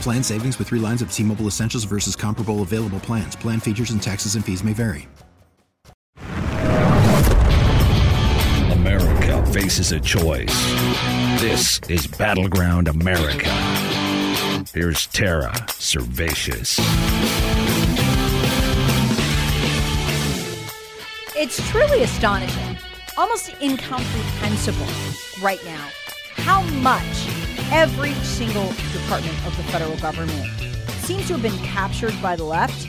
Plan 0.00 0.22
savings 0.22 0.58
with 0.58 0.68
three 0.68 0.78
lines 0.78 1.02
of 1.02 1.12
T 1.12 1.22
Mobile 1.22 1.46
Essentials 1.46 1.84
versus 1.84 2.14
comparable 2.16 2.62
available 2.62 3.00
plans. 3.00 3.34
Plan 3.36 3.60
features 3.60 3.90
and 3.90 4.02
taxes 4.02 4.34
and 4.36 4.44
fees 4.44 4.62
may 4.62 4.72
vary. 4.72 5.08
America 8.72 9.44
faces 9.52 9.92
a 9.92 9.98
choice. 9.98 10.54
This 11.40 11.80
is 11.88 12.06
Battleground 12.06 12.88
America. 12.88 13.50
Here's 14.72 15.06
Tara 15.06 15.52
Servatius. 15.68 16.78
It's 21.34 21.68
truly 21.70 22.02
astonishing, 22.02 22.78
almost 23.16 23.50
incomprehensible 23.60 24.86
right 25.42 25.62
now, 25.64 25.88
how 26.36 26.62
much 26.62 27.26
every 27.72 28.12
single 28.14 28.68
department 28.92 29.46
of 29.46 29.56
the 29.56 29.62
federal 29.64 29.96
government 29.98 30.46
seems 31.00 31.26
to 31.28 31.34
have 31.36 31.42
been 31.42 31.58
captured 31.64 32.14
by 32.20 32.36
the 32.36 32.44
left, 32.44 32.86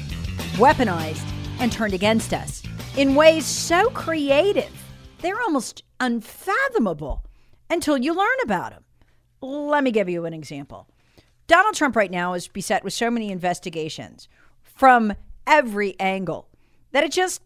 weaponized, 0.58 1.28
and 1.60 1.72
turned 1.72 1.94
against 1.94 2.34
us 2.34 2.64
in 2.98 3.14
ways 3.14 3.46
so 3.46 3.90
creative, 3.92 4.72
they're 5.20 5.40
almost 5.40 5.84
unfathomable 6.00 7.24
until 7.70 7.96
you 7.96 8.14
learn 8.14 8.38
about 8.44 8.72
them. 8.72 8.84
Let 9.40 9.84
me 9.84 9.92
give 9.92 10.10
you 10.10 10.26
an 10.26 10.34
example. 10.34 10.88
Donald 11.46 11.76
Trump 11.76 11.96
right 11.96 12.10
now 12.10 12.34
is 12.34 12.48
beset 12.48 12.84
with 12.84 12.94
so 12.94 13.12
many 13.12 13.32
investigations 13.32 14.28
from 14.64 15.14
every 15.46 15.98
angle 16.00 16.50
that 16.92 17.04
it 17.04 17.12
just 17.12 17.42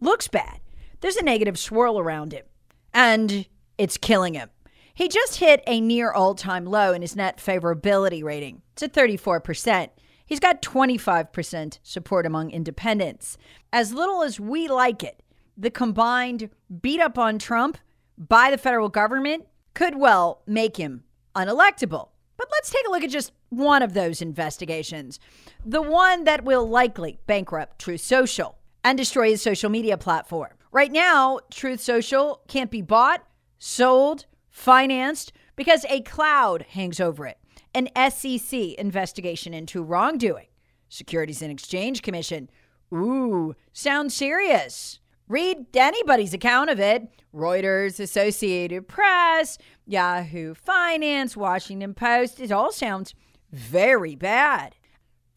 looks 0.00 0.28
bad. 0.28 0.60
There's 1.00 1.16
a 1.16 1.24
negative 1.24 1.58
swirl 1.58 1.98
around 1.98 2.32
him, 2.32 2.44
and 2.92 3.46
it's 3.78 3.96
killing 3.96 4.34
him. 4.34 4.50
He 4.94 5.08
just 5.08 5.36
hit 5.36 5.62
a 5.66 5.80
near 5.80 6.12
all 6.12 6.34
time 6.34 6.64
low 6.64 6.92
in 6.92 7.02
his 7.02 7.16
net 7.16 7.38
favorability 7.38 8.22
rating. 8.22 8.62
At 8.82 8.92
34%. 8.92 9.90
He's 10.24 10.40
got 10.40 10.62
25% 10.62 11.78
support 11.82 12.24
among 12.24 12.50
independents. 12.50 13.36
As 13.72 13.92
little 13.92 14.22
as 14.22 14.38
we 14.38 14.68
like 14.68 15.02
it, 15.02 15.22
the 15.56 15.70
combined 15.70 16.50
beat 16.80 17.00
up 17.00 17.18
on 17.18 17.38
Trump 17.38 17.78
by 18.16 18.50
the 18.50 18.58
federal 18.58 18.88
government 18.88 19.46
could 19.74 19.96
well 19.96 20.42
make 20.46 20.76
him 20.76 21.04
unelectable. 21.34 22.08
But 22.36 22.48
let's 22.52 22.70
take 22.70 22.86
a 22.86 22.90
look 22.90 23.02
at 23.02 23.10
just 23.10 23.32
one 23.50 23.82
of 23.82 23.92
those 23.92 24.22
investigations 24.22 25.18
the 25.64 25.82
one 25.82 26.24
that 26.24 26.44
will 26.44 26.66
likely 26.66 27.18
bankrupt 27.26 27.78
Truth 27.78 28.00
Social 28.00 28.56
and 28.82 28.96
destroy 28.96 29.30
his 29.30 29.42
social 29.42 29.68
media 29.68 29.98
platform. 29.98 30.52
Right 30.72 30.90
now, 30.90 31.40
Truth 31.50 31.80
Social 31.80 32.40
can't 32.48 32.70
be 32.70 32.80
bought, 32.80 33.22
sold, 33.58 34.24
financed 34.50 35.32
because 35.56 35.84
a 35.88 36.02
cloud 36.02 36.62
hangs 36.70 37.00
over 37.00 37.26
it. 37.26 37.38
An 37.74 37.88
SEC 38.10 38.52
investigation 38.74 39.54
into 39.54 39.82
wrongdoing. 39.82 40.46
Securities 40.88 41.40
and 41.40 41.52
Exchange 41.52 42.02
Commission. 42.02 42.50
Ooh, 42.92 43.54
sounds 43.72 44.14
serious. 44.14 44.98
Read 45.28 45.66
anybody's 45.76 46.34
account 46.34 46.70
of 46.70 46.80
it 46.80 47.08
Reuters, 47.32 48.00
Associated 48.00 48.88
Press, 48.88 49.58
Yahoo 49.86 50.54
Finance, 50.54 51.36
Washington 51.36 51.94
Post. 51.94 52.40
It 52.40 52.50
all 52.50 52.72
sounds 52.72 53.14
very 53.52 54.16
bad. 54.16 54.74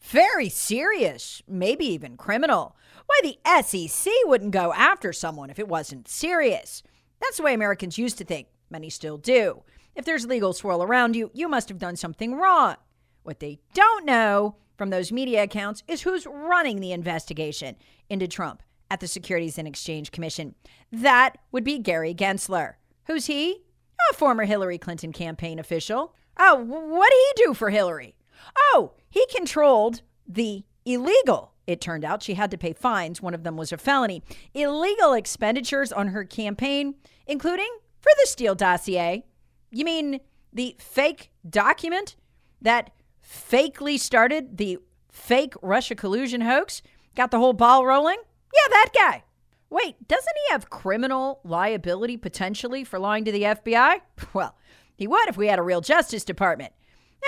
Very 0.00 0.48
serious, 0.48 1.42
maybe 1.48 1.86
even 1.86 2.16
criminal. 2.16 2.76
Why 3.06 3.20
the 3.22 3.62
SEC 3.62 4.12
wouldn't 4.24 4.50
go 4.50 4.72
after 4.72 5.12
someone 5.12 5.50
if 5.50 5.58
it 5.58 5.68
wasn't 5.68 6.08
serious. 6.08 6.82
That's 7.20 7.36
the 7.36 7.42
way 7.44 7.54
Americans 7.54 7.96
used 7.96 8.18
to 8.18 8.24
think. 8.24 8.48
Many 8.70 8.90
still 8.90 9.18
do. 9.18 9.62
If 9.94 10.04
there's 10.04 10.26
legal 10.26 10.52
swirl 10.52 10.82
around 10.82 11.14
you, 11.14 11.30
you 11.32 11.48
must 11.48 11.68
have 11.68 11.78
done 11.78 11.96
something 11.96 12.34
wrong. 12.34 12.76
What 13.22 13.40
they 13.40 13.60
don't 13.72 14.04
know 14.04 14.56
from 14.76 14.90
those 14.90 15.12
media 15.12 15.44
accounts 15.44 15.82
is 15.86 16.02
who's 16.02 16.26
running 16.26 16.80
the 16.80 16.92
investigation 16.92 17.76
into 18.08 18.26
Trump 18.26 18.62
at 18.90 19.00
the 19.00 19.08
Securities 19.08 19.58
and 19.58 19.68
Exchange 19.68 20.10
Commission. 20.10 20.54
That 20.92 21.38
would 21.52 21.64
be 21.64 21.78
Gary 21.78 22.14
Gensler. 22.14 22.74
Who's 23.06 23.26
he? 23.26 23.62
A 24.10 24.14
former 24.14 24.44
Hillary 24.44 24.78
Clinton 24.78 25.12
campaign 25.12 25.58
official. 25.58 26.14
Oh, 26.38 26.56
what 26.56 27.10
did 27.10 27.18
he 27.36 27.44
do 27.46 27.54
for 27.54 27.70
Hillary? 27.70 28.16
Oh, 28.56 28.92
he 29.08 29.24
controlled 29.34 30.02
the 30.26 30.64
illegal. 30.84 31.52
It 31.66 31.80
turned 31.80 32.04
out 32.04 32.22
she 32.22 32.34
had 32.34 32.50
to 32.50 32.58
pay 32.58 32.72
fines. 32.72 33.22
One 33.22 33.34
of 33.34 33.44
them 33.44 33.56
was 33.56 33.72
a 33.72 33.78
felony. 33.78 34.22
Illegal 34.52 35.14
expenditures 35.14 35.92
on 35.92 36.08
her 36.08 36.24
campaign, 36.24 36.96
including 37.26 37.70
for 38.04 38.10
the 38.20 38.26
Steele 38.26 38.54
dossier. 38.54 39.24
You 39.70 39.84
mean 39.84 40.20
the 40.52 40.76
fake 40.78 41.30
document 41.48 42.16
that 42.60 42.90
fakely 43.26 43.98
started 43.98 44.58
the 44.58 44.78
fake 45.10 45.54
Russia 45.62 45.94
collusion 45.94 46.42
hoax? 46.42 46.82
Got 47.16 47.30
the 47.30 47.38
whole 47.38 47.54
ball 47.54 47.86
rolling? 47.86 48.18
Yeah, 48.52 48.68
that 48.70 48.90
guy. 48.94 49.24
Wait, 49.70 50.06
doesn't 50.06 50.36
he 50.46 50.52
have 50.52 50.68
criminal 50.68 51.40
liability 51.44 52.18
potentially 52.18 52.84
for 52.84 52.98
lying 52.98 53.24
to 53.24 53.32
the 53.32 53.42
FBI? 53.42 54.00
Well, 54.34 54.54
he 54.94 55.06
would 55.06 55.28
if 55.28 55.36
we 55.36 55.48
had 55.48 55.58
a 55.58 55.62
real 55.62 55.80
Justice 55.80 56.24
Department. 56.24 56.72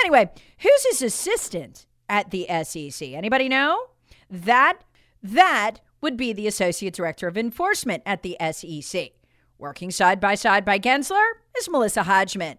Anyway, 0.00 0.31
who's 0.59 0.86
his 0.91 1.03
assistant 1.03 1.86
at 2.09 2.31
the 2.31 2.47
SEC? 2.62 3.09
Anybody 3.09 3.48
know? 3.48 3.86
That 4.31 4.82
that 5.22 5.81
would 6.00 6.16
be 6.16 6.32
the 6.32 6.47
associate 6.47 6.94
director 6.94 7.26
of 7.26 7.38
enforcement 7.38 8.03
at 8.04 8.22
the 8.22 8.36
SEC. 8.53 9.12
Working 9.59 9.91
side 9.91 10.21
by 10.21 10.34
side 10.34 10.65
by 10.65 10.78
Gensler 10.78 11.25
is 11.56 11.69
Melissa 11.69 12.03
Hodgman. 12.03 12.59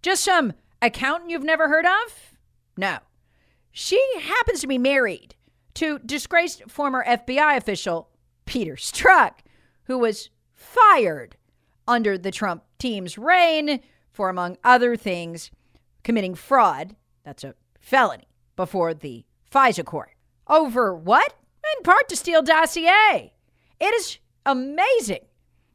Just 0.00 0.24
some 0.24 0.54
accountant 0.80 1.30
you've 1.30 1.44
never 1.44 1.68
heard 1.68 1.84
of? 1.84 2.34
No. 2.78 2.98
She 3.70 4.02
happens 4.20 4.60
to 4.60 4.66
be 4.66 4.78
married 4.78 5.34
to 5.74 5.98
disgraced 5.98 6.62
former 6.68 7.04
FBI 7.06 7.56
official 7.56 8.08
Peter 8.46 8.74
Strzok, 8.74 9.32
who 9.84 9.98
was 9.98 10.30
fired 10.54 11.36
under 11.86 12.16
the 12.16 12.30
Trump 12.30 12.64
team's 12.78 13.18
reign 13.18 13.80
for, 14.10 14.28
among 14.28 14.56
other 14.64 14.96
things, 14.96 15.50
committing 16.02 16.34
fraud. 16.34 16.96
That's 17.22 17.44
a 17.44 17.54
felony 17.78 18.28
before 18.56 18.94
the 18.94 19.24
FISA 19.52 19.84
court. 19.84 20.12
Over 20.48 20.94
what? 20.94 21.34
In 21.76 21.82
part 21.82 22.08
to 22.08 22.16
Steele 22.16 22.42
dossier. 22.42 23.34
It 23.78 23.94
is 23.94 24.18
amazing 24.46 25.26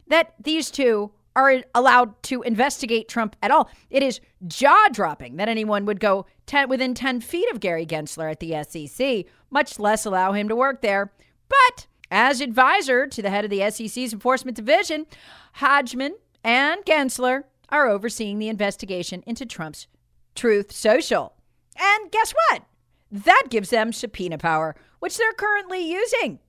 that 0.07 0.33
these 0.39 0.71
two 0.71 1.11
are 1.35 1.61
allowed 1.73 2.21
to 2.23 2.41
investigate 2.43 3.09
Trump 3.09 3.35
at 3.41 3.51
all. 3.51 3.69
It 3.89 4.01
is 4.01 4.21
jaw 4.47 4.87
dropping 4.91 5.35
that 5.35 5.49
anyone 5.49 5.85
would 5.85 5.99
go 5.99 6.25
ten, 6.45 6.69
within 6.69 6.93
10 6.93 7.21
feet 7.21 7.51
of 7.51 7.59
Gary 7.59 7.85
Gensler 7.85 8.31
at 8.31 8.39
the 8.39 8.63
SEC, 8.63 9.25
much 9.49 9.77
less 9.77 10.05
allow 10.05 10.31
him 10.31 10.47
to 10.47 10.55
work 10.55 10.81
there. 10.81 11.11
But 11.49 11.87
as 12.09 12.39
advisor 12.39 13.07
to 13.07 13.21
the 13.21 13.29
head 13.29 13.43
of 13.43 13.51
the 13.51 13.69
SEC's 13.69 14.13
Enforcement 14.13 14.55
Division, 14.55 15.07
Hodgman 15.53 16.15
and 16.43 16.85
Gensler 16.85 17.43
are 17.69 17.87
overseeing 17.87 18.39
the 18.39 18.49
investigation 18.49 19.23
into 19.25 19.45
Trump's 19.45 19.87
Truth 20.35 20.71
Social. 20.71 21.33
And 21.77 22.11
guess 22.11 22.33
what? 22.49 22.63
That 23.11 23.47
gives 23.49 23.69
them 23.69 23.91
subpoena 23.91 24.37
power, 24.37 24.75
which 24.99 25.17
they're 25.17 25.33
currently 25.33 25.91
using. 25.91 26.39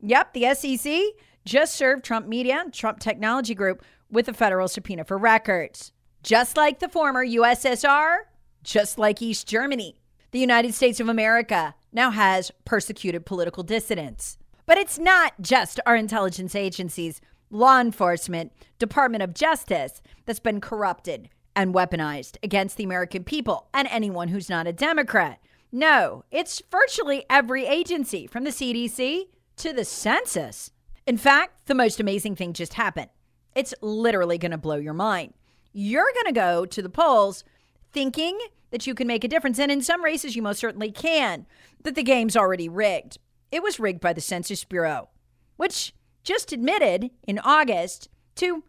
Yep, 0.00 0.34
the 0.34 0.54
SEC 0.54 1.02
just 1.46 1.74
served 1.74 2.04
Trump 2.04 2.26
Media 2.26 2.60
and 2.60 2.74
Trump 2.74 2.98
Technology 2.98 3.54
Group 3.54 3.82
with 4.10 4.28
a 4.28 4.34
federal 4.34 4.68
subpoena 4.68 5.04
for 5.04 5.16
records. 5.16 5.92
Just 6.22 6.56
like 6.56 6.80
the 6.80 6.88
former 6.88 7.24
USSR, 7.24 8.18
just 8.62 8.98
like 8.98 9.22
East 9.22 9.46
Germany. 9.46 9.96
The 10.32 10.40
United 10.40 10.74
States 10.74 11.00
of 11.00 11.08
America 11.08 11.74
now 11.92 12.10
has 12.10 12.50
persecuted 12.64 13.24
political 13.24 13.62
dissidents. 13.62 14.36
But 14.66 14.76
it's 14.76 14.98
not 14.98 15.34
just 15.40 15.78
our 15.86 15.94
intelligence 15.94 16.56
agencies, 16.56 17.20
law 17.48 17.80
enforcement, 17.80 18.52
Department 18.78 19.22
of 19.22 19.32
Justice 19.32 20.02
that's 20.26 20.40
been 20.40 20.60
corrupted 20.60 21.28
and 21.54 21.72
weaponized 21.72 22.36
against 22.42 22.76
the 22.76 22.84
American 22.84 23.22
people 23.22 23.68
and 23.72 23.86
anyone 23.88 24.28
who's 24.28 24.50
not 24.50 24.66
a 24.66 24.72
Democrat. 24.72 25.38
No, 25.70 26.24
it's 26.32 26.60
virtually 26.70 27.24
every 27.30 27.66
agency 27.66 28.26
from 28.26 28.42
the 28.44 28.50
CDC 28.50 29.28
to 29.58 29.72
the 29.72 29.84
census. 29.84 30.72
In 31.06 31.16
fact, 31.16 31.66
the 31.66 31.74
most 31.74 32.00
amazing 32.00 32.34
thing 32.34 32.52
just 32.52 32.74
happened. 32.74 33.10
It's 33.54 33.74
literally 33.80 34.38
going 34.38 34.50
to 34.50 34.58
blow 34.58 34.76
your 34.76 34.92
mind. 34.92 35.34
You're 35.72 36.12
going 36.12 36.26
to 36.26 36.32
go 36.32 36.66
to 36.66 36.82
the 36.82 36.88
polls 36.88 37.44
thinking 37.92 38.38
that 38.70 38.86
you 38.86 38.94
can 38.94 39.06
make 39.06 39.22
a 39.22 39.28
difference. 39.28 39.58
And 39.60 39.70
in 39.70 39.82
some 39.82 40.02
races, 40.02 40.34
you 40.34 40.42
most 40.42 40.58
certainly 40.58 40.90
can, 40.90 41.46
that 41.82 41.94
the 41.94 42.02
game's 42.02 42.36
already 42.36 42.68
rigged. 42.68 43.18
It 43.52 43.62
was 43.62 43.78
rigged 43.78 44.00
by 44.00 44.12
the 44.12 44.20
Census 44.20 44.64
Bureau, 44.64 45.08
which 45.56 45.94
just 46.24 46.52
admitted 46.52 47.10
in 47.26 47.38
August 47.38 48.08
to 48.34 48.64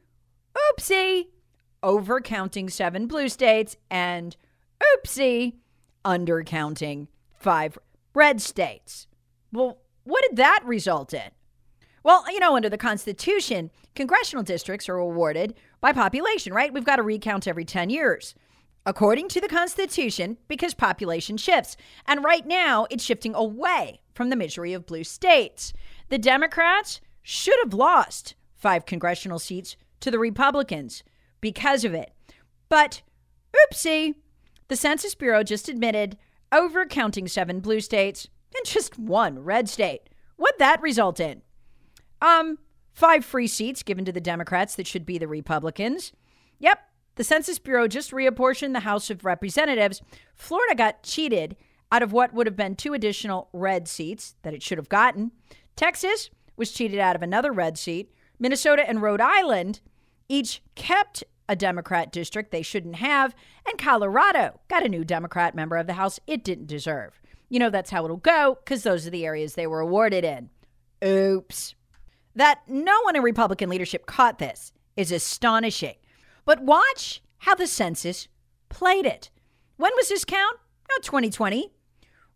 oopsie, 0.56 1.28
overcounting 1.82 2.72
seven 2.72 3.08
blue 3.08 3.30
states 3.30 3.76
and 3.90 4.38
oopsie, 4.80 5.56
undercounting 6.06 7.08
five 7.36 7.80
red 8.14 8.42
states. 8.42 9.08
Well, 9.52 9.80
what 10.04 10.24
did 10.30 10.38
that 10.38 10.62
result 10.64 11.14
in? 11.14 11.32
Well, 12.08 12.24
you 12.32 12.40
know, 12.40 12.56
under 12.56 12.70
the 12.70 12.78
Constitution, 12.78 13.70
congressional 13.94 14.42
districts 14.42 14.88
are 14.88 14.96
awarded 14.96 15.56
by 15.82 15.92
population, 15.92 16.54
right? 16.54 16.74
We've 16.74 16.86
got 16.86 16.96
to 16.96 17.04
recount 17.04 17.50
every 17.50 17.66
10 17.66 17.90
years. 17.90 18.34
According 18.86 19.28
to 19.28 19.42
the 19.42 19.50
Constitution, 19.50 20.38
because 20.48 20.74
population 20.74 21.36
shifts. 21.36 21.76
And 22.06 22.24
right 22.24 22.48
now, 22.48 22.88
it's 22.90 23.04
shifting 23.04 23.36
away 23.36 24.00
from 24.14 24.30
the 24.30 24.38
misery 24.38 24.72
of 24.72 24.86
blue 24.86 25.04
states. 25.04 25.74
The 26.08 26.18
Democrats 26.18 27.02
should 27.24 27.60
have 27.62 27.74
lost 27.74 28.36
five 28.56 28.86
congressional 28.86 29.38
seats 29.38 29.76
to 30.00 30.10
the 30.10 30.18
Republicans 30.18 31.04
because 31.42 31.84
of 31.84 31.94
it. 31.94 32.14
But 32.70 33.02
oopsie, 33.54 34.16
the 34.70 34.78
Census 34.78 35.14
Bureau 35.14 35.44
just 35.44 35.68
admitted 35.68 36.18
overcounting 36.54 37.30
seven 37.30 37.60
blue 37.60 37.82
states 37.82 38.30
and 38.56 38.66
just 38.66 38.98
one 38.98 39.40
red 39.40 39.68
state. 39.68 40.04
What'd 40.38 40.60
that 40.60 40.82
result 40.82 41.20
in? 41.20 41.42
Um, 42.22 42.58
five 42.94 43.24
free 43.24 43.48
seats 43.48 43.84
given 43.84 44.06
to 44.06 44.12
the 44.12 44.22
Democrats 44.22 44.76
that 44.76 44.88
should 44.88 45.06
be 45.06 45.18
the 45.18 45.28
Republicans. 45.28 46.12
Yep, 46.60 46.80
the 47.16 47.24
Census 47.24 47.60
Bureau 47.60 47.88
just 47.88 48.12
reapportioned 48.12 48.74
the 48.74 48.82
House 48.82 49.10
of 49.10 49.26
Representatives. 49.26 50.02
Florida 50.36 50.76
got 50.76 51.04
cheated 51.04 51.56
out 51.92 52.04
of 52.04 52.12
what 52.12 52.34
would 52.34 52.48
have 52.48 52.56
been 52.56 52.76
two 52.76 52.94
additional 52.94 53.50
red 53.54 53.88
seats 53.88 54.36
that 54.44 54.54
it 54.54 54.62
should 54.62 54.78
have 54.78 54.90
gotten. 54.90 55.32
Texas 55.76 56.30
was 56.56 56.72
cheated 56.72 57.00
out 57.00 57.16
of 57.16 57.22
another 57.22 57.52
red 57.52 57.78
seat. 57.78 58.12
Minnesota 58.40 58.88
and 58.88 59.02
Rhode 59.02 59.22
Island 59.22 59.80
each 60.30 60.62
kept 60.76 61.24
a 61.50 61.56
Democrat 61.56 62.12
district 62.12 62.52
they 62.52 62.62
shouldn't 62.62 62.98
have. 62.98 63.34
And 63.68 63.80
Colorado 63.80 64.60
got 64.68 64.86
a 64.86 64.90
new 64.90 65.04
Democrat 65.04 65.56
member 65.56 65.78
of 65.78 65.88
the 65.88 65.94
House 65.94 66.20
it 66.28 66.44
didn't 66.44 66.68
deserve. 66.68 67.22
You 67.50 67.60
know, 67.60 67.70
that's 67.70 67.90
how 67.90 68.04
it'll 68.04 68.18
go 68.18 68.58
because 68.64 68.84
those 68.84 69.08
are 69.08 69.12
the 69.12 69.26
areas 69.26 69.56
they 69.56 69.68
were 69.68 69.80
awarded 69.80 70.26
in. 70.26 70.50
Oops. 71.04 71.76
That 72.38 72.60
no 72.68 73.02
one 73.02 73.16
in 73.16 73.24
Republican 73.24 73.68
leadership 73.68 74.06
caught 74.06 74.38
this 74.38 74.72
is 74.96 75.12
astonishing. 75.12 75.96
But 76.46 76.62
watch 76.62 77.24
how 77.40 77.56
the 77.56 77.66
census 77.66 78.28
played 78.70 79.08
it. 79.08 79.32
When 79.78 79.92
was 79.96 80.10
this 80.10 80.24
count? 80.24 80.58
Oh, 80.92 81.00
2020. 81.02 81.74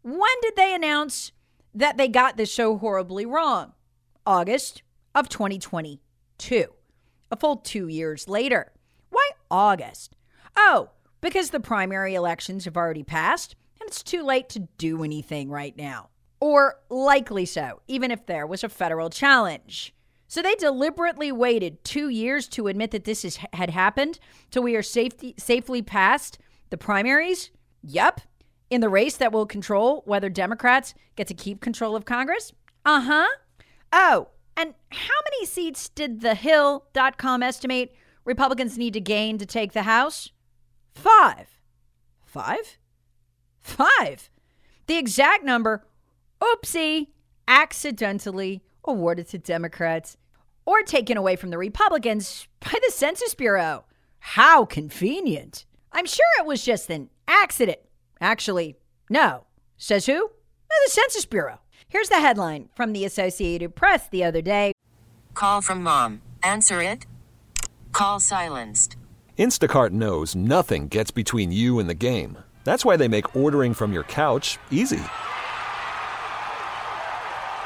When 0.01 0.41
did 0.41 0.55
they 0.55 0.73
announce 0.73 1.33
that 1.75 1.97
they 1.97 2.07
got 2.07 2.35
this 2.35 2.51
so 2.51 2.79
horribly 2.79 3.27
wrong? 3.27 3.73
August 4.25 4.81
of 5.13 5.29
2022, 5.29 6.65
a 7.29 7.37
full 7.37 7.57
two 7.57 7.87
years 7.87 8.27
later. 8.27 8.71
Why 9.11 9.29
August? 9.51 10.15
Oh, 10.55 10.89
because 11.21 11.51
the 11.51 11.59
primary 11.59 12.15
elections 12.15 12.65
have 12.65 12.75
already 12.75 13.03
passed 13.03 13.55
and 13.79 13.87
it's 13.87 14.01
too 14.01 14.23
late 14.23 14.49
to 14.49 14.67
do 14.79 15.03
anything 15.03 15.51
right 15.51 15.77
now. 15.77 16.09
Or 16.41 16.79
likely 16.89 17.45
so, 17.45 17.81
even 17.87 18.11
if 18.11 18.25
there 18.25 18.45
was 18.45 18.63
a 18.63 18.69
federal 18.69 19.09
challenge. 19.09 19.93
So 20.27 20.41
they 20.41 20.55
deliberately 20.55 21.31
waited 21.31 21.83
two 21.83 22.09
years 22.09 22.47
to 22.49 22.67
admit 22.67 22.91
that 22.91 23.03
this 23.03 23.23
is, 23.23 23.37
had 23.53 23.69
happened 23.69 24.17
till 24.49 24.63
we 24.63 24.75
are 24.75 24.81
safety, 24.81 25.35
safely 25.37 25.81
past 25.81 26.39
the 26.69 26.77
primaries? 26.77 27.51
Yep. 27.83 28.21
In 28.69 28.81
the 28.81 28.89
race 28.89 29.17
that 29.17 29.31
will 29.31 29.45
control 29.45 30.01
whether 30.05 30.29
Democrats 30.29 30.93
get 31.15 31.27
to 31.27 31.33
keep 31.33 31.61
control 31.61 31.95
of 31.95 32.05
Congress? 32.05 32.53
Uh 32.85 33.01
huh. 33.01 33.27
Oh, 33.93 34.29
and 34.55 34.73
how 34.89 35.19
many 35.25 35.45
seats 35.45 35.89
did 35.89 36.21
the 36.21 36.35
Hill.com 36.35 37.43
estimate 37.43 37.93
Republicans 38.25 38.77
need 38.77 38.93
to 38.93 39.01
gain 39.01 39.37
to 39.37 39.45
take 39.45 39.73
the 39.73 39.83
House? 39.83 40.31
Five. 40.95 41.59
Five? 42.25 42.77
Five. 43.59 44.29
The 44.87 44.97
exact 44.97 45.43
number 45.43 45.85
oopsie, 46.41 47.07
accidentally 47.47 48.61
awarded 48.83 49.27
to 49.29 49.37
Democrats 49.37 50.17
or 50.65 50.81
taken 50.81 51.17
away 51.17 51.35
from 51.35 51.49
the 51.49 51.57
Republicans 51.57 52.47
by 52.59 52.77
the 52.85 52.91
Census 52.91 53.35
Bureau. 53.35 53.85
How 54.19 54.65
convenient. 54.65 55.65
I'm 55.91 56.05
sure 56.05 56.25
it 56.39 56.45
was 56.45 56.63
just 56.63 56.89
an 56.89 57.09
accident. 57.27 57.79
Actually, 58.19 58.77
no. 59.09 59.45
Says 59.77 60.05
who? 60.05 60.25
Uh, 60.25 60.73
the 60.85 60.91
Census 60.91 61.25
Bureau. 61.25 61.59
Here's 61.87 62.09
the 62.09 62.19
headline 62.19 62.69
from 62.75 62.93
the 62.93 63.03
Associated 63.03 63.75
Press 63.75 64.07
the 64.07 64.23
other 64.23 64.41
day 64.41 64.71
Call 65.33 65.61
from 65.61 65.81
mom. 65.83 66.21
Answer 66.43 66.81
it. 66.81 67.05
Call 67.91 68.19
silenced. 68.19 68.95
Instacart 69.37 69.89
knows 69.91 70.35
nothing 70.35 70.87
gets 70.87 71.11
between 71.11 71.51
you 71.51 71.79
and 71.79 71.89
the 71.89 71.95
game. 71.95 72.37
That's 72.63 72.85
why 72.85 72.95
they 72.95 73.07
make 73.07 73.35
ordering 73.35 73.73
from 73.73 73.91
your 73.91 74.03
couch 74.03 74.59
easy. 74.69 75.01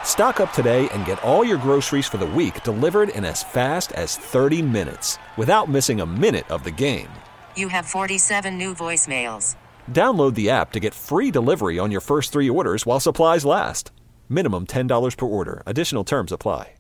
Stock 0.05 0.39
up 0.39 0.53
today 0.53 0.87
and 0.93 1.03
get 1.03 1.21
all 1.21 1.43
your 1.43 1.57
groceries 1.57 2.07
for 2.07 2.15
the 2.15 2.25
week 2.25 2.63
delivered 2.63 3.09
in 3.09 3.25
as 3.25 3.43
fast 3.43 3.91
as 3.91 4.15
30 4.15 4.61
minutes 4.61 5.17
without 5.35 5.67
missing 5.67 5.99
a 5.99 6.05
minute 6.05 6.49
of 6.49 6.63
the 6.63 6.71
game. 6.71 7.09
You 7.57 7.67
have 7.67 7.85
47 7.85 8.57
new 8.57 8.73
voicemails. 8.73 9.57
Download 9.91 10.33
the 10.33 10.49
app 10.49 10.71
to 10.71 10.79
get 10.79 10.93
free 10.93 11.31
delivery 11.31 11.77
on 11.77 11.91
your 11.91 11.99
first 11.99 12.31
three 12.31 12.49
orders 12.49 12.85
while 12.85 13.01
supplies 13.01 13.43
last. 13.43 13.91
Minimum 14.29 14.67
$10 14.67 15.17
per 15.17 15.25
order. 15.25 15.61
Additional 15.65 16.05
terms 16.05 16.31
apply. 16.31 16.71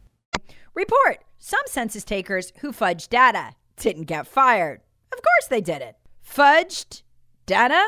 Report 0.73 1.19
some 1.39 1.61
census 1.67 2.03
takers 2.03 2.51
who 2.61 2.71
fudged 2.71 3.09
data 3.09 3.55
didn't 3.77 4.05
get 4.05 4.27
fired. 4.27 4.81
Of 5.11 5.21
course 5.21 5.47
they 5.49 5.61
didn't. 5.61 5.95
Fudged 6.27 7.03
data? 7.45 7.81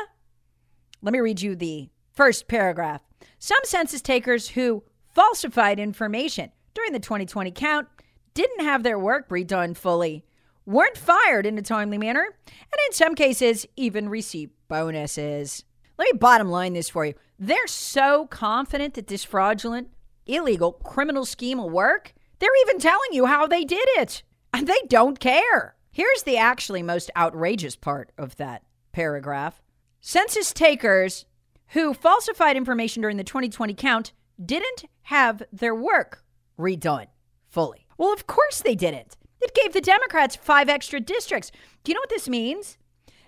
Let 1.02 1.12
me 1.12 1.20
read 1.20 1.42
you 1.42 1.54
the 1.54 1.90
first 2.12 2.48
paragraph. 2.48 3.02
Some 3.38 3.60
census 3.64 4.00
takers 4.00 4.50
who 4.50 4.84
falsified 5.18 5.80
information 5.80 6.48
during 6.74 6.92
the 6.92 7.00
2020 7.00 7.50
count 7.50 7.88
didn't 8.34 8.64
have 8.64 8.84
their 8.84 8.96
work 8.96 9.28
redone 9.28 9.76
fully, 9.76 10.24
weren't 10.64 10.96
fired 10.96 11.44
in 11.44 11.58
a 11.58 11.62
timely 11.62 11.98
manner, 11.98 12.22
and 12.46 12.80
in 12.86 12.92
some 12.92 13.16
cases, 13.16 13.66
even 13.74 14.08
received 14.08 14.52
bonuses. 14.68 15.64
Let 15.98 16.12
me 16.12 16.18
bottom 16.20 16.50
line 16.50 16.74
this 16.74 16.88
for 16.88 17.04
you. 17.04 17.14
They're 17.36 17.66
so 17.66 18.26
confident 18.26 18.94
that 18.94 19.08
this 19.08 19.24
fraudulent, 19.24 19.88
illegal, 20.24 20.70
criminal 20.70 21.24
scheme 21.24 21.58
will 21.58 21.68
work, 21.68 22.14
they're 22.38 22.62
even 22.68 22.78
telling 22.78 23.10
you 23.10 23.26
how 23.26 23.48
they 23.48 23.64
did 23.64 23.88
it. 23.96 24.22
And 24.54 24.68
they 24.68 24.82
don't 24.86 25.18
care. 25.18 25.74
Here's 25.90 26.22
the 26.22 26.36
actually 26.36 26.84
most 26.84 27.10
outrageous 27.16 27.74
part 27.74 28.12
of 28.16 28.36
that 28.36 28.62
paragraph 28.92 29.60
Census 30.00 30.52
takers 30.52 31.24
who 31.72 31.92
falsified 31.92 32.56
information 32.56 33.02
during 33.02 33.16
the 33.16 33.24
2020 33.24 33.74
count 33.74 34.12
didn't 34.42 34.84
have 35.02 35.42
their 35.52 35.74
work 35.74 36.24
redone 36.58 37.06
fully. 37.48 37.86
Well, 37.96 38.12
of 38.12 38.26
course 38.26 38.60
they 38.60 38.74
didn't. 38.74 39.16
It 39.40 39.54
gave 39.54 39.72
the 39.72 39.80
Democrats 39.80 40.36
five 40.36 40.68
extra 40.68 41.00
districts. 41.00 41.50
Do 41.84 41.90
you 41.90 41.94
know 41.94 42.00
what 42.00 42.10
this 42.10 42.28
means? 42.28 42.76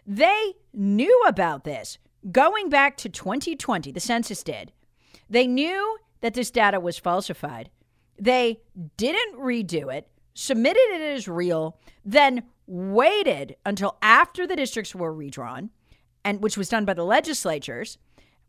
They 0.06 0.54
knew 0.72 1.22
about 1.26 1.64
this 1.64 1.98
going 2.30 2.68
back 2.68 2.96
to 2.98 3.08
2020, 3.08 3.92
the 3.92 4.00
census 4.00 4.42
did. 4.42 4.72
They 5.28 5.46
knew 5.46 5.98
that 6.20 6.34
this 6.34 6.50
data 6.50 6.80
was 6.80 6.98
falsified. 6.98 7.70
They 8.18 8.60
didn't 8.96 9.38
redo 9.38 9.92
it, 9.92 10.08
submitted 10.34 10.90
it 10.90 11.00
as 11.00 11.28
real, 11.28 11.78
then 12.04 12.42
waited 12.66 13.56
until 13.64 13.96
after 14.02 14.46
the 14.46 14.56
districts 14.56 14.94
were 14.94 15.14
redrawn, 15.14 15.70
and 16.24 16.42
which 16.42 16.58
was 16.58 16.68
done 16.68 16.84
by 16.84 16.94
the 16.94 17.04
legislatures, 17.04 17.96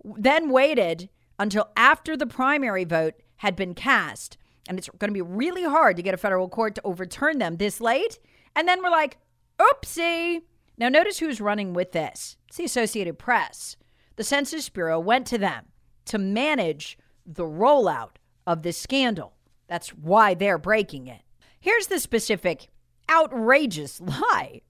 then 0.03 0.49
waited 0.49 1.09
until 1.41 1.69
after 1.75 2.15
the 2.15 2.27
primary 2.27 2.83
vote 2.83 3.15
had 3.37 3.55
been 3.55 3.73
cast. 3.73 4.37
And 4.69 4.77
it's 4.77 4.87
going 4.99 5.09
to 5.09 5.13
be 5.13 5.23
really 5.23 5.63
hard 5.63 5.95
to 5.97 6.03
get 6.03 6.13
a 6.13 6.17
federal 6.17 6.47
court 6.47 6.75
to 6.75 6.81
overturn 6.83 7.39
them 7.39 7.57
this 7.57 7.81
late. 7.81 8.19
And 8.55 8.67
then 8.67 8.83
we're 8.83 8.91
like, 8.91 9.17
oopsie, 9.59 10.43
Now, 10.77 10.87
notice 10.87 11.17
who's 11.17 11.41
running 11.41 11.73
with 11.73 11.93
this. 11.93 12.37
It's 12.47 12.57
the 12.57 12.65
Associated 12.65 13.17
Press. 13.17 13.75
The 14.17 14.23
Census 14.23 14.69
Bureau 14.69 14.99
went 14.99 15.25
to 15.27 15.39
them 15.39 15.65
to 16.05 16.19
manage 16.19 16.99
the 17.25 17.45
rollout 17.45 18.17
of 18.45 18.61
this 18.61 18.77
scandal. 18.77 19.33
That's 19.67 19.89
why 19.89 20.35
they're 20.35 20.59
breaking 20.59 21.07
it. 21.07 21.21
Here's 21.59 21.87
the 21.87 21.99
specific 21.99 22.67
outrageous 23.09 23.99
lie. 23.99 24.61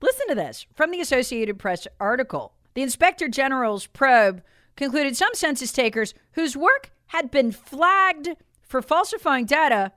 Listen 0.00 0.28
to 0.28 0.34
this 0.34 0.66
from 0.74 0.90
the 0.90 1.00
Associated 1.00 1.58
Press 1.58 1.86
article. 2.00 2.54
The 2.72 2.82
Inspector 2.82 3.28
General's 3.28 3.86
probe 3.86 4.42
concluded 4.76 5.16
some 5.16 5.34
census 5.34 5.72
takers 5.72 6.14
whose 6.32 6.56
work 6.56 6.90
had 7.08 7.30
been 7.30 7.52
flagged 7.52 8.30
for 8.62 8.82
falsifying 8.82 9.46
data 9.46 9.92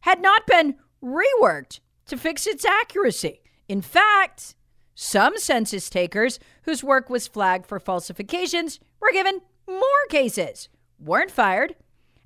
had 0.00 0.20
not 0.20 0.46
been 0.46 0.76
reworked 1.02 1.80
to 2.06 2.16
fix 2.16 2.46
its 2.46 2.64
accuracy. 2.64 3.42
In 3.68 3.80
fact, 3.80 4.54
some 4.94 5.38
census 5.38 5.88
takers 5.88 6.38
whose 6.62 6.84
work 6.84 7.10
was 7.10 7.26
flagged 7.26 7.66
for 7.66 7.80
falsifications 7.80 8.80
were 9.00 9.12
given 9.12 9.40
more 9.66 10.06
cases, 10.10 10.68
weren't 10.98 11.30
fired, 11.30 11.74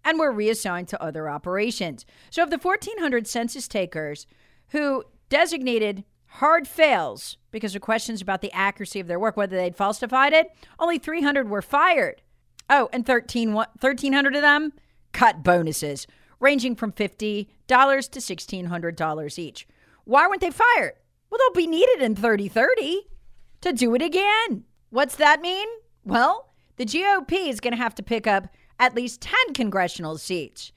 and 0.05 0.19
were 0.19 0.33
reassigned 0.33 0.89
to 0.89 1.03
other 1.03 1.29
operations. 1.29 2.05
So, 2.31 2.43
of 2.43 2.51
the 2.51 2.59
1,400 2.59 3.27
census 3.27 3.69
takers 3.69 4.27
who 4.69 5.05
designated 5.29 6.05
hard 6.29 6.69
fails 6.69 7.37
because 7.51 7.75
of 7.75 7.83
questions 7.83 8.21
about 8.21 8.43
the 8.43 8.53
accuracy 8.53 9.01
of 9.01 9.07
their 9.07 9.19
work, 9.19 9.37
whether 9.37 9.57
they'd 9.57 9.77
falsified 9.77 10.33
it, 10.33 10.51
only 10.79 10.99
300 10.99 11.49
were 11.49 11.63
fired. 11.63 12.23
Oh, 12.71 12.89
and 12.93 13.05
13, 13.05 13.53
1,300 13.53 14.37
of 14.37 14.43
them 14.43 14.73
cut 15.13 15.43
bonuses 15.43 16.07
ranging 16.41 16.77
from 16.77 16.93
$50 16.93 17.49
to 17.67 17.75
$1,600 17.75 19.39
each. 19.39 19.67
Why 20.05 20.27
weren't 20.27 20.41
they 20.41 20.51
fired? 20.51 20.95
Well, 21.31 21.39
they'll 21.39 21.63
be 21.63 21.67
needed 21.67 22.01
in 22.01 22.15
3030 22.15 23.09
to 23.63 23.73
do 23.73 23.95
it 23.95 24.03
again. 24.03 24.65
What's 24.91 25.17
that 25.17 25.41
mean? 25.41 25.69
Well, 26.05 26.53
the 26.77 26.87
GOP 26.87 27.49
is 27.49 27.61
going 27.61 27.73
to 27.73 27.83
have 27.83 27.95
to 27.97 28.03
pick 28.03 28.27
up 28.27 28.49
at 28.79 28.95
least 28.95 29.21
10 29.21 29.55
congressional 29.55 30.17
seats 30.17 30.73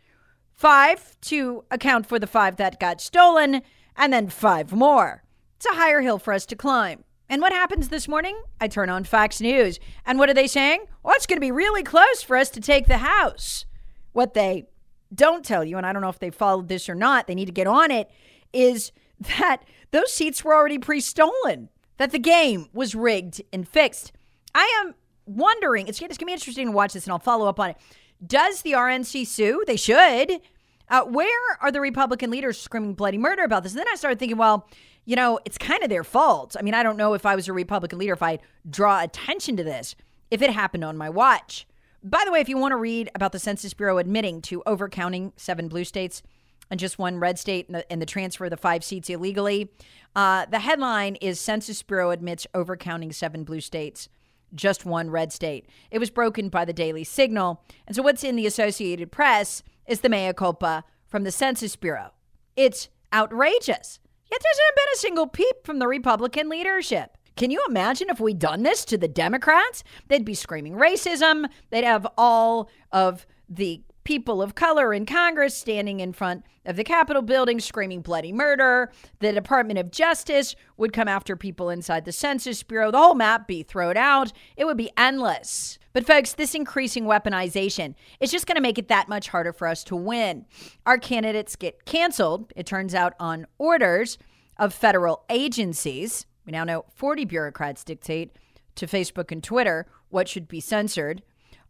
five 0.62 1.20
to 1.22 1.64
account 1.72 2.06
for 2.06 2.20
the 2.20 2.28
five 2.28 2.58
that 2.58 2.80
got 2.80 3.02
stolen, 3.02 3.64
and 3.98 4.14
then 4.14 4.30
five 4.30 4.72
more. 4.72 5.24
It's 5.62 5.72
a 5.72 5.80
higher 5.80 6.02
hill 6.02 6.18
for 6.18 6.34
us 6.34 6.48
to 6.48 6.56
climb. 6.56 7.04
And 7.30 7.40
what 7.40 7.54
happens 7.54 7.90
this 7.90 8.08
morning? 8.08 8.36
I 8.60 8.68
turn 8.68 8.90
on 8.90 9.04
Fox 9.04 9.40
News. 9.40 9.80
And 10.08 10.18
what 10.18 10.28
are 10.28 10.34
they 10.34 10.48
saying? 10.48 10.86
Well, 11.04 11.14
it's 11.16 11.28
going 11.28 11.38
to 11.38 11.40
be 11.40 11.52
really 11.52 11.84
close 11.84 12.24
for 12.24 12.36
us 12.36 12.50
to 12.50 12.60
take 12.60 12.88
the 12.88 12.98
House. 12.98 13.66
What 14.12 14.34
they 14.34 14.70
don't 15.14 15.46
tell 15.46 15.64
you, 15.64 15.78
and 15.78 15.86
I 15.86 15.94
don't 15.94 16.02
know 16.02 16.10
if 16.10 16.18
they 16.18 16.32
followed 16.32 16.68
this 16.68 16.90
or 16.90 16.96
not, 16.96 17.28
they 17.28 17.36
need 17.36 17.46
to 17.46 17.52
get 17.52 17.68
on 17.68 17.92
it, 17.92 18.10
is 18.52 18.92
that 19.38 19.62
those 19.92 20.12
seats 20.12 20.44
were 20.44 20.56
already 20.56 20.80
pre 20.80 21.00
stolen, 21.00 21.70
that 21.98 22.10
the 22.10 22.18
game 22.18 22.68
was 22.74 22.96
rigged 22.96 23.44
and 23.54 23.68
fixed. 23.68 24.14
I 24.56 24.68
am 24.84 24.96
wondering, 25.28 25.88
it's, 25.88 26.02
it's 26.02 26.18
going 26.18 26.18
to 26.18 26.26
be 26.26 26.34
interesting 26.34 26.70
to 26.70 26.72
watch 26.72 26.94
this, 26.94 27.04
and 27.04 27.12
I'll 27.12 27.20
follow 27.20 27.48
up 27.48 27.60
on 27.60 27.70
it. 27.70 27.78
Does 28.26 28.64
the 28.64 28.72
RNC 28.72 29.28
sue? 29.28 29.64
They 29.68 29.78
should. 29.78 30.42
Uh, 30.90 31.04
where 31.04 31.58
are 31.62 31.72
the 31.72 31.80
Republican 31.80 32.32
leaders 32.32 32.60
screaming 32.60 32.96
bloody 32.96 33.20
murder 33.20 33.44
about 33.44 33.62
this? 33.62 33.74
And 33.74 33.80
then 33.80 33.88
I 33.90 33.96
started 33.96 34.18
thinking, 34.18 34.38
well, 34.38 34.68
you 35.06 35.16
know, 35.16 35.40
it's 35.46 35.58
kind 35.58 35.84
of 35.84 35.90
their 35.90 36.04
fault. 36.04 36.56
I 36.58 36.62
mean, 36.62 36.74
I 36.74 36.84
don't 36.84 36.98
know 36.98 37.14
if 37.14 37.26
I 37.26 37.36
was 37.36 37.48
a 37.48 37.54
Republican 37.54 38.00
leader, 38.00 38.14
if 38.14 38.22
I'd 38.22 38.42
draw 38.70 39.02
attention 39.02 39.58
to 39.58 39.64
this, 39.64 39.96
if 40.30 40.42
it 40.42 40.52
happened 40.52 40.84
on 40.84 40.98
my 40.98 41.10
watch. 41.10 41.68
By 42.04 42.24
the 42.26 42.32
way, 42.32 42.40
if 42.40 42.50
you 42.50 42.58
want 42.58 42.72
to 42.72 42.78
read 42.78 43.10
about 43.14 43.32
the 43.32 43.40
Census 43.40 43.74
Bureau 43.74 43.98
admitting 43.98 44.42
to 44.44 44.64
overcounting 44.66 45.34
seven 45.36 45.68
blue 45.68 45.84
states 45.84 46.24
and 46.70 46.80
just 46.80 46.98
one 46.98 47.18
red 47.20 47.38
state 47.38 47.68
and 47.68 47.76
the, 47.76 47.92
and 47.92 48.02
the 48.02 48.06
transfer 48.06 48.46
of 48.46 48.52
the 48.52 48.58
five 48.58 48.84
seats 48.84 49.10
illegally, 49.10 49.72
uh, 50.16 50.46
the 50.46 50.60
headline 50.60 51.16
is 51.16 51.40
Census 51.40 51.84
Bureau 51.84 52.12
admits 52.12 52.48
overcounting 52.54 53.14
seven 53.14 53.44
blue 53.44 53.62
states 53.62 54.10
just 54.54 54.86
one 54.86 55.10
red 55.10 55.32
state. 55.32 55.66
It 55.90 56.00
was 56.00 56.10
broken 56.10 56.50
by 56.50 56.66
the 56.66 56.74
Daily 56.74 57.04
Signal. 57.04 57.64
And 57.88 57.96
so, 57.96 58.02
what's 58.02 58.24
in 58.24 58.36
the 58.36 58.46
Associated 58.46 59.12
Press 59.12 59.64
is 59.88 60.02
the 60.02 60.10
mea 60.10 60.34
culpa 60.34 60.84
from 61.08 61.24
the 61.24 61.32
Census 61.32 61.76
Bureau. 61.76 62.12
It's 62.56 62.90
outrageous. 63.14 64.00
Yet 64.32 64.42
there 64.42 64.52
hasn't 64.52 64.76
been 64.76 64.94
a 64.94 64.98
single 64.98 65.28
peep 65.28 65.66
from 65.66 65.80
the 65.80 65.88
Republican 65.88 66.48
leadership. 66.48 67.18
Can 67.36 67.52
you 67.52 67.64
imagine 67.68 68.10
if 68.10 68.20
we'd 68.20 68.40
done 68.40 68.64
this 68.64 68.86
to 68.86 68.98
the 68.98 69.08
Democrats? 69.08 69.84
They'd 70.08 70.26
be 70.26 70.34
screaming 70.34 70.74
racism. 70.74 71.46
They'd 71.70 71.84
have 71.84 72.08
all 72.18 72.70
of 72.92 73.26
the 73.50 73.82
people 74.04 74.42
of 74.42 74.56
color 74.56 74.94
in 74.94 75.06
Congress 75.06 75.56
standing 75.56 76.00
in 76.00 76.14
front 76.14 76.44
of 76.66 76.76
the 76.76 76.84
Capitol 76.84 77.22
building 77.22 77.60
screaming 77.60 78.02
bloody 78.02 78.32
murder. 78.32 78.92
The 79.20 79.32
Department 79.32 79.80
of 79.80 79.92
Justice 79.92 80.56
would 80.78 80.94
come 80.94 81.08
after 81.08 81.36
people 81.36 81.70
inside 81.70 82.06
the 82.06 82.12
Census 82.12 82.64
Bureau. 82.64 82.92
The 82.92 82.98
whole 82.98 83.16
map 83.16 83.48
be 83.48 83.64
thrown 83.64 83.98
out. 83.98 84.32
It 84.58 84.66
would 84.66 84.78
be 84.78 84.92
endless. 84.98 85.80
But 85.94 86.06
folks, 86.06 86.34
this 86.34 86.56
increasing 86.56 87.06
weaponization 87.06 87.96
is 88.20 88.32
just 88.32 88.48
going 88.48 88.56
to 88.56 88.62
make 88.62 88.78
it 88.78 88.88
that 88.88 89.10
much 89.10 89.30
harder 89.30 89.54
for 89.54 89.68
us 89.68 89.84
to 89.86 89.96
win. 89.96 90.46
Our 90.86 90.98
candidates 90.98 91.56
get 91.56 91.86
canceled, 91.86 92.54
it 92.56 92.66
turns 92.66 92.96
out, 92.96 93.14
on 93.20 93.46
orders 93.58 94.18
of 94.58 94.74
federal 94.74 95.26
agencies. 95.30 96.26
We 96.46 96.52
now 96.52 96.64
know 96.64 96.86
40 96.96 97.26
bureaucrats 97.26 97.84
dictate 97.84 98.38
to 98.76 98.88
Facebook 98.88 99.32
and 99.32 99.44
Twitter 99.44 99.88
what 100.10 100.28
should 100.28 100.48
be 100.48 100.60
censored. 100.60 101.24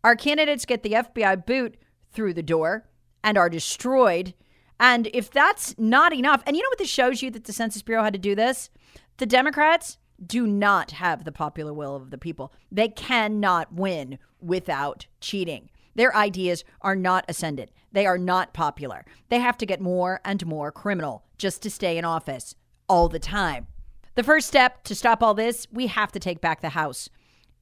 Our 0.04 0.16
candidates 0.16 0.66
get 0.66 0.84
the 0.84 0.94
FBI 0.94 1.46
boot 1.46 1.78
through 2.12 2.34
the 2.34 2.44
door 2.44 2.88
and 3.24 3.38
are 3.38 3.50
destroyed. 3.50 4.34
And 4.80 5.08
if 5.14 5.30
that's 5.30 5.76
not 5.78 6.14
enough, 6.14 6.44
and 6.46 6.56
you 6.56 6.64
know 6.64 6.70
what 6.70 6.80
this 6.80 6.90
shows 6.90 7.22
you 7.22 7.32
that 7.32 7.44
the 7.44 7.54
Census 7.54 7.82
Bureau 7.82 8.04
had 8.04 8.14
to 8.14 8.20
do 8.20 8.36
this? 8.36 8.70
The 9.18 9.26
Democrats 9.26 9.98
do 10.26 10.48
not 10.48 10.92
have 10.92 11.24
the 11.24 11.32
popular 11.32 11.74
will 11.74 11.96
of 11.96 12.12
the 12.12 12.18
people. 12.18 12.54
They 12.72 12.90
cannot 12.90 13.74
win 13.74 14.20
without 14.40 15.08
cheating. 15.20 15.70
Their 15.96 16.16
ideas 16.16 16.64
are 16.82 16.96
not 16.96 17.26
ascendant. 17.28 17.72
They 17.92 18.06
are 18.06 18.18
not 18.18 18.54
popular. 18.54 19.06
They 19.30 19.40
have 19.40 19.58
to 19.58 19.66
get 19.66 19.82
more 19.82 20.22
and 20.24 20.46
more 20.46 20.72
criminal 20.72 21.26
just 21.38 21.62
to 21.64 21.70
stay 21.70 21.98
in 21.98 22.06
office 22.06 22.56
all 22.88 23.10
the 23.10 23.20
time. 23.20 23.68
The 24.16 24.24
first 24.24 24.48
step 24.48 24.84
to 24.86 24.96
stop 24.96 25.22
all 25.24 25.34
this, 25.34 25.68
we 25.72 25.88
have 25.88 26.12
to 26.14 26.20
take 26.20 26.42
back 26.42 26.62
the 26.62 26.70
House 26.70 27.10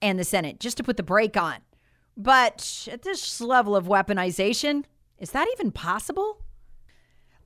and 0.02 0.18
the 0.18 0.24
Senate 0.24 0.60
just 0.60 0.78
to 0.78 0.84
put 0.84 0.98
the 0.98 1.04
brake 1.04 1.38
on. 1.38 1.58
But 2.22 2.90
at 2.92 3.04
this 3.04 3.40
level 3.40 3.78
of 3.78 3.88
weaponization, 3.88 4.84
is 5.18 5.32
that 5.32 5.48
even 5.54 5.72
possible? 5.72 6.42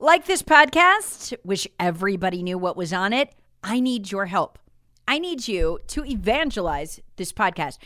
Like 0.00 0.26
this 0.26 0.42
podcast, 0.42 1.32
wish 1.44 1.68
everybody 1.78 2.42
knew 2.42 2.58
what 2.58 2.76
was 2.76 2.92
on 2.92 3.12
it. 3.12 3.32
I 3.62 3.78
need 3.78 4.10
your 4.10 4.26
help. 4.26 4.58
I 5.06 5.20
need 5.20 5.46
you 5.46 5.78
to 5.86 6.04
evangelize 6.04 6.98
this 7.14 7.32
podcast. 7.32 7.78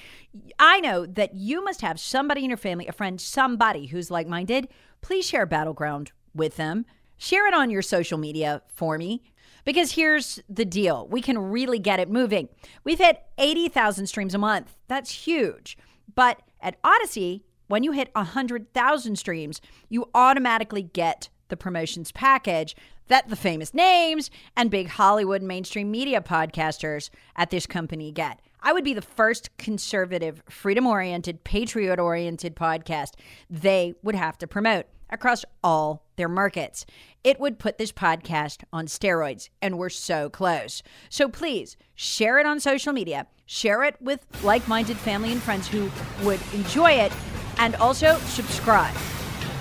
I 0.58 0.80
know 0.80 1.04
that 1.04 1.34
you 1.34 1.62
must 1.62 1.82
have 1.82 2.00
somebody 2.00 2.42
in 2.44 2.48
your 2.48 2.56
family, 2.56 2.86
a 2.86 2.92
friend, 2.92 3.20
somebody 3.20 3.88
who's 3.88 4.10
like 4.10 4.26
minded. 4.26 4.68
Please 5.02 5.26
share 5.26 5.44
Battleground 5.44 6.12
with 6.34 6.56
them. 6.56 6.86
Share 7.18 7.46
it 7.46 7.52
on 7.52 7.68
your 7.68 7.82
social 7.82 8.16
media 8.16 8.62
for 8.66 8.96
me. 8.96 9.22
Because 9.68 9.92
here's 9.92 10.40
the 10.48 10.64
deal 10.64 11.06
we 11.08 11.20
can 11.20 11.36
really 11.36 11.78
get 11.78 12.00
it 12.00 12.08
moving. 12.08 12.48
We've 12.84 12.96
hit 12.96 13.22
80,000 13.36 14.06
streams 14.06 14.34
a 14.34 14.38
month. 14.38 14.74
That's 14.88 15.26
huge. 15.26 15.76
But 16.14 16.40
at 16.62 16.78
Odyssey, 16.82 17.44
when 17.66 17.82
you 17.82 17.92
hit 17.92 18.08
100,000 18.14 19.16
streams, 19.16 19.60
you 19.90 20.08
automatically 20.14 20.84
get 20.84 21.28
the 21.48 21.56
promotions 21.58 22.12
package 22.12 22.76
that 23.08 23.28
the 23.28 23.36
famous 23.36 23.74
names 23.74 24.30
and 24.56 24.70
big 24.70 24.88
Hollywood 24.88 25.42
mainstream 25.42 25.90
media 25.90 26.22
podcasters 26.22 27.10
at 27.36 27.50
this 27.50 27.66
company 27.66 28.10
get. 28.10 28.40
I 28.62 28.72
would 28.72 28.84
be 28.84 28.94
the 28.94 29.02
first 29.02 29.54
conservative, 29.58 30.42
freedom 30.48 30.86
oriented, 30.86 31.44
patriot 31.44 32.00
oriented 32.00 32.56
podcast 32.56 33.16
they 33.50 33.92
would 34.02 34.14
have 34.14 34.38
to 34.38 34.46
promote 34.46 34.86
across 35.10 35.44
all 35.62 36.04
their 36.16 36.28
markets. 36.28 36.86
It 37.24 37.40
would 37.40 37.58
put 37.58 37.78
this 37.78 37.92
podcast 37.92 38.62
on 38.72 38.86
steroids, 38.86 39.48
and 39.60 39.78
we're 39.78 39.88
so 39.88 40.30
close. 40.30 40.82
So 41.08 41.28
please 41.28 41.76
share 41.94 42.38
it 42.38 42.46
on 42.46 42.60
social 42.60 42.92
media, 42.92 43.26
share 43.46 43.82
it 43.84 43.96
with 44.00 44.24
like 44.42 44.66
minded 44.68 44.96
family 44.96 45.32
and 45.32 45.42
friends 45.42 45.68
who 45.68 45.90
would 46.22 46.40
enjoy 46.54 46.92
it, 46.92 47.12
and 47.58 47.74
also 47.76 48.18
subscribe 48.18 48.94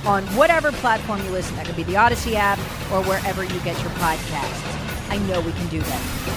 on 0.06 0.24
whatever 0.36 0.72
platform 0.74 1.24
you 1.24 1.32
listen. 1.32 1.56
That 1.56 1.66
could 1.66 1.76
be 1.76 1.84
the 1.84 1.98
Odyssey 1.98 2.36
app 2.36 2.60
or 2.92 3.02
wherever 3.04 3.44
you 3.44 3.60
get 3.62 3.82
your 3.82 3.92
podcasts. 3.94 5.10
I 5.10 5.18
know 5.28 5.42
we 5.42 5.52
can 5.54 5.68
do 5.68 5.80
that. 5.82 6.37